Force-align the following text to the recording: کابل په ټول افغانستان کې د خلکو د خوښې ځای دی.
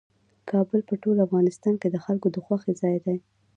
کابل 0.49 0.79
په 0.89 0.93
ټول 1.03 1.17
افغانستان 1.25 1.73
کې 1.81 1.87
د 1.91 1.97
خلکو 2.05 2.27
د 2.31 2.37
خوښې 2.45 2.71
ځای 2.81 2.97
دی. 3.05 3.17